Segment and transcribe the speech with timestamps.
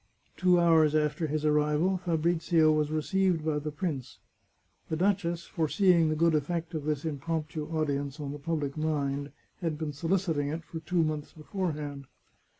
[0.35, 4.17] Two hours after his arrival Fabrizio was received by the prince.
[4.89, 9.77] The duchess, foreseeing the good effect of this impromptu audience on the public mind, had
[9.77, 12.07] been soliciting it for two months beforehand.